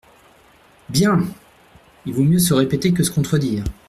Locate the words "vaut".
2.15-2.23